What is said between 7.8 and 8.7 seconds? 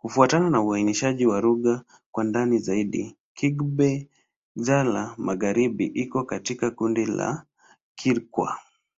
Kikwa.